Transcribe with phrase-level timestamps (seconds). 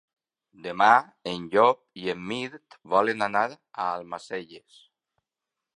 [0.67, 0.87] Demà
[1.31, 4.83] en Llop i en Mirt volen anar a Almacelles.